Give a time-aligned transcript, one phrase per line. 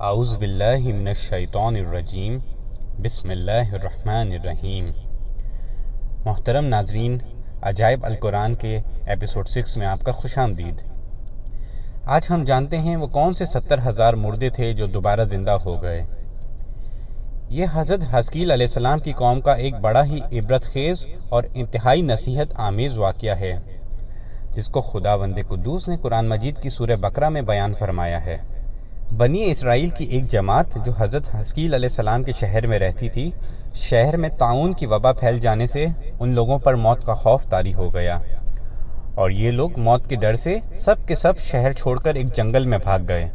[0.00, 2.38] اعوذ باللہ من الشیطان الرجیم،
[3.02, 4.90] بسم اللہ الرحمن الرحیم۔
[6.24, 7.16] محترم ناظرین،
[7.62, 10.82] عجائب القرآن کے ایپیسوڈ سکس میں آپ کا خوش آمدید۔
[12.04, 15.82] آج ہم جانتے ہیں وہ کون سے ستر ہزار مردے تھے جو دوبارہ زندہ ہو
[15.82, 16.04] گئے۔
[17.48, 22.02] یہ حضرت حسکیل علیہ السلام کی قوم کا ایک بڑا ہی عبرت خیز اور انتہائی
[22.02, 23.58] نصیحت آمیز واقعہ ہے،
[24.54, 28.38] جس کو خدا وند قدوس نے قرآن مجید کی سورہ بکرا میں بیان فرمایا ہے۔
[29.16, 33.30] بنی اسرائیل کی ایک جماعت جو حضرت حسکیل علیہ السلام کے شہر میں رہتی تھی،
[33.74, 35.86] شہر میں تعاون کی وبا پھیل جانے سے
[36.20, 38.18] ان لوگوں پر موت کا خوف طاری ہو گیا۔
[39.14, 42.66] اور یہ لوگ موت کے ڈر سے سب کے سب شہر چھوڑ کر ایک جنگل
[42.66, 43.28] میں بھاگ گئے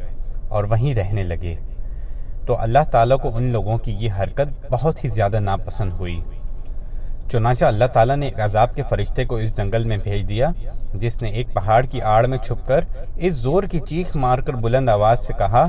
[0.50, 1.56] اور وہیں رہنے لگے۔
[2.48, 6.22] تو اللہ تعالیٰ کو ان لوگوں کی یہ حرکت بہت ہی زیادہ ناپسند ہوئی۔
[7.32, 10.50] چنانچہ اللہ تعالیٰ نے ایک عذاب کے فرشتے کو اس جنگل میں بھیج دیا،
[10.94, 14.54] جس نے ایک پہاڑ کی آڑ میں چھپ کر اس زور کی چیخ مار کر
[14.54, 15.66] بلند آواز سے کہا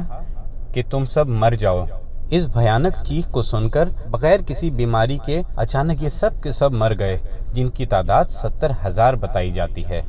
[0.72, 1.84] کہ تم سب مر جاؤ۔
[2.30, 6.72] اس بھیانک چیخ کو سن کر بغیر کسی بیماری کے اچانک یہ سب کے سب
[6.72, 7.18] مر گئے،
[7.52, 10.02] جن کی تعداد ستر ہزار بتائی جاتی ہے۔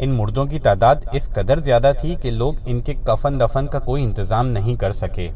[0.00, 3.78] ان مردوں کی تعداد اس قدر زیادہ تھی کہ لوگ ان کے کفن دفن کا
[3.78, 5.28] کوئی انتظام نہیں کر سکے۔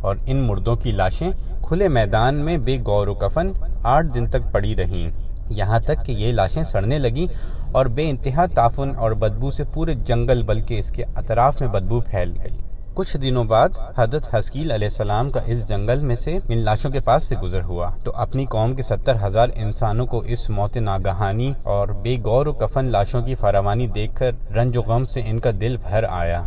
[0.00, 1.30] اور ان مردوں کی لاشیں
[1.62, 5.10] کھلے میدان میں بے غور و کفن آٹھ دن تک پڑی رہیں۔
[5.50, 7.26] یہاں تک کہ یہ لاشیں سڑنے لگیں
[7.72, 12.00] اور بے انتہا تعفن اور بدبو سے پورے جنگل بلکہ اس کے اطراف میں بدبو
[12.00, 12.58] پھیل گئی۔
[12.94, 17.00] کچھ دنوں بعد حضرت حسکیل علیہ السلام کا اس جنگل میں سے ان لاشوں کے
[17.00, 21.52] پاس سے گزر ہوا۔ تو اپنی قوم کے ستر ہزار انسانوں کو اس موت ناگہانی
[21.62, 25.38] اور بے غور و کفن لاشوں کی فراوانی دیکھ کر رنج و غم سے ان
[25.38, 26.42] کا دل بھر آیا۔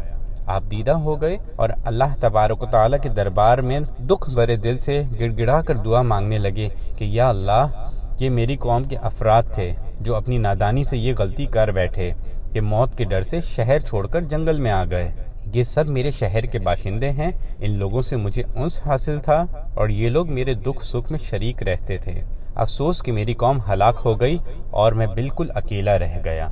[0.52, 4.78] آپ دیدہ ہو گئے اور اللہ تبارک و تعالیٰ کے دربار میں دکھ برے دل
[4.78, 9.44] سے گڑ گڑا کر دعا مانگنے لگے کہ یا اللہ، یہ میری قوم کے افراد
[9.52, 12.12] تھے جو اپنی نادانی سے یہ غلطی کر بیٹھے
[12.54, 15.12] کہ موت کے ڈر سے شہر چھوڑ کر جنگل میں آ گئے۔
[15.54, 19.90] یہ سب میرے شہر کے باشندے ہیں۔ ان لوگوں سے مجھے انس حاصل تھا اور
[19.90, 22.22] یہ لوگ میرے دکھ سکھ میں شریک رہتے تھے۔
[22.56, 24.38] افسوس کہ میری قوم ہلاک ہو گئی
[24.72, 26.48] اور میں بالکل اکیلا رہ گیا۔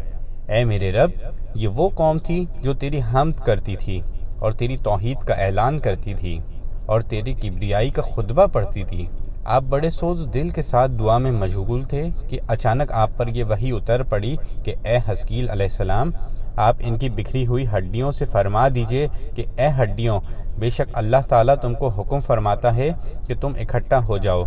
[0.48, 1.12] اے میرے رب
[1.56, 4.02] یہ وہ قوم تھی جو تیری حمد کرتی تھی
[4.40, 6.40] اور تیری توحید کا اعلان کرتی تھی
[6.86, 9.06] اور تیری کبریائی کا خطبہ پڑھتی تھی۔
[9.44, 13.44] آپ بڑے سوز دل کے ساتھ دعا میں مشغول تھے کہ اچانک آپ پر یہ
[13.44, 16.12] وہی اتر پڑی کہ اے حسکیل علیہ السلام،
[16.56, 20.20] آپ ان کی بکھری ہوئی ہڈیوں سے فرما دیجیے کہ اے ہڈیوں،
[20.60, 22.90] بے شک اللہ تعالیٰ تم کو حکم فرماتا ہے
[23.28, 24.44] کہ تم اکٹھا ہو جاؤ۔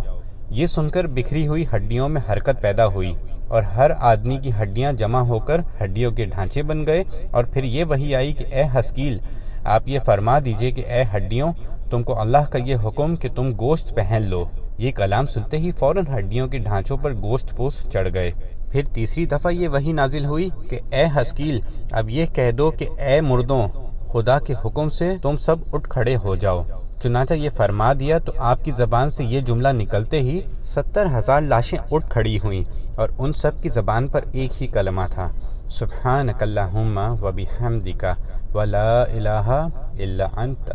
[0.49, 3.13] یہ سن کر بکھری ہوئی ہڈیوں میں حرکت پیدا ہوئی۔
[3.53, 7.63] اور ہر آدمی کی ہڈیاں جمع ہو کر ہڈیوں کے ڈھانچے بن گئے اور پھر
[7.63, 9.17] یہ وہی آئی کہ اے حسکیل،
[9.63, 11.51] آپ یہ فرما دیجیے کہ اے ہڈیوں،
[11.89, 14.43] تم کو اللہ کا یہ حکم کہ تم گوشت پہن لو۔
[14.77, 18.31] یہ کلام سنتے ہی فوراً ہڈیوں کے ڈھانچوں پر گوشت پوس چڑھ گئے۔
[18.71, 21.59] پھر تیسری دفعہ یہ وہی نازل ہوئی کہ اے حسکیل،
[21.91, 23.67] اب یہ کہہ دو کہ اے مردوں،
[24.07, 26.63] خدا کے حکم سے تم سب اٹھ کھڑے ہو جاؤ۔
[27.03, 31.41] چنانچہ یہ فرما دیا تو آپ کی زبان سے یہ جملہ نکلتے ہی ستر ہزار
[31.41, 32.63] لاشیں اٹھ کھڑی ہوئیں
[32.95, 35.27] اور ان سب کی زبان پر ایک ہی کلمہ تھا،
[35.69, 38.13] سبحانک اللہم و بحمدکا
[38.53, 39.67] ولا الہ
[39.99, 40.71] الا انت۔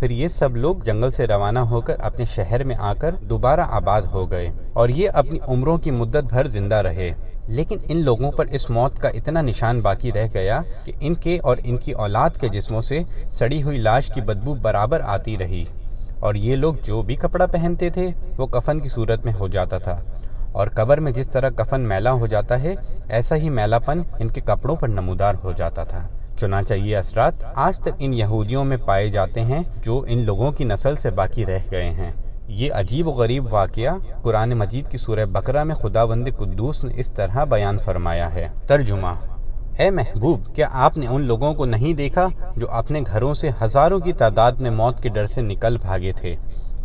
[0.00, 3.60] پھر یہ سب لوگ جنگل سے روانہ ہو کر اپنے شہر میں آ کر دوبارہ
[3.70, 7.12] آباد ہو گئے اور یہ اپنی عمروں کی مدت بھر زندہ رہے۔
[7.46, 11.38] لیکن ان لوگوں پر اس موت کا اتنا نشان باقی رہ گیا کہ ان کے
[11.42, 15.64] اور ان کی اولاد کے جسموں سے سڑی ہوئی لاش کی بدبو برابر آتی رہی۔
[16.20, 19.78] اور یہ لوگ جو بھی کپڑا پہنتے تھے، وہ کفن کی صورت میں ہو جاتا
[19.78, 20.02] تھا۔
[20.52, 22.74] اور قبر میں جس طرح کفن میلا ہو جاتا ہے،
[23.08, 26.08] ایسا ہی میلا پن ان کے کپڑوں پر نمودار ہو جاتا تھا۔
[26.38, 30.64] چنانچہ یہ اثرات آج تک ان یہودیوں میں پائے جاتے ہیں جو ان لوگوں کی
[30.64, 32.12] نسل سے باقی رہ گئے ہیں۔
[32.48, 33.90] یہ عجیب و غریب واقعہ
[34.22, 38.48] قرآن مجید کی سورہ بکرہ میں خدا بند قدوس نے اس طرح بیان فرمایا ہے۔
[38.66, 39.14] ترجمہ
[39.78, 43.98] اے محبوب، کیا آپ نے ان لوگوں کو نہیں دیکھا جو اپنے گھروں سے ہزاروں
[43.98, 46.36] کی تعداد میں موت کے ڈر سے نکل بھاگے تھے؟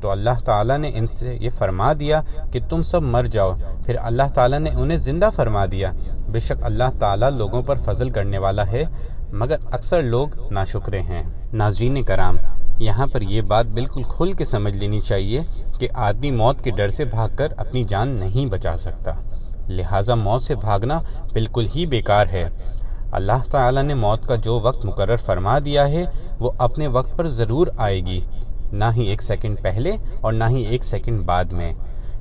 [0.02, 2.22] تو اللہ تعالیٰ نے ان سے یہ فرما دیا
[2.52, 3.52] کہ تم سب مر جاؤ۔
[3.86, 5.92] پھر اللہ تعالیٰ نے انہیں زندہ فرما دیا۔
[6.28, 8.84] بے شک اللہ تعالیٰ لوگوں پر فضل کرنے والا ہے،
[9.32, 11.24] مگر اکثر لوگ ناشکرے ہیں۔
[11.54, 12.38] ناظرین کرام
[12.82, 15.42] یہاں پر یہ بات بالکل کھل کے سمجھ لینی چاہیے
[15.80, 19.12] کہ آدمی موت کے ڈر سے بھاگ کر اپنی جان نہیں بچا سکتا۔
[19.68, 21.02] لہٰذا موت سے بھاگنا
[21.34, 22.50] بالکل ہی بیکار ہے۔
[23.12, 26.06] اللہ تعالیٰ نے موت کا جو وقت مقرر فرما دیا ہے،
[26.40, 28.20] وہ اپنے وقت پر ضرور آئے گی،
[28.72, 29.92] نہ ہی ایک سیکنڈ پہلے
[30.22, 31.74] اور نہ ہی ایک سیکنڈ بعد میں۔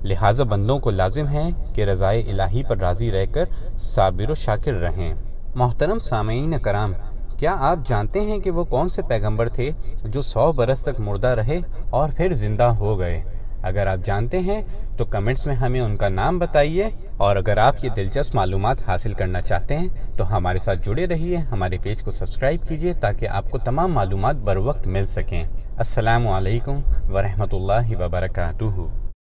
[0.04, 3.44] لہٰذا بندوں کو لازم ہے کہ رضائے الہی پر راضی رہ کر
[3.78, 5.14] صابر و شاکر رہیں۔
[5.54, 6.92] محترم سامعین کرام
[7.40, 9.70] کیا آپ جانتے ہیں کہ وہ کون سے پیغمبر تھے
[10.04, 11.58] جو سو برس تک مردہ رہے
[11.90, 13.22] اور پھر زندہ ہو گئے؟
[13.62, 14.60] اگر آپ جانتے ہیں
[14.96, 19.12] تو کمنٹس میں ہمیں ان کا نام بتائیے اور اگر آپ یہ دلچسپ معلومات حاصل
[19.12, 23.50] کرنا چاہتے ہیں تو ہمارے ساتھ جڑے رہیے، ہمارے پیج کو سبسکرائب کیجیے تاکہ آپ
[23.50, 25.44] کو تمام معلومات بر وقت مل سکیں۔
[25.76, 26.80] السلام علیکم
[27.12, 29.09] ورحمۃ اللہ وبرکاتہ۔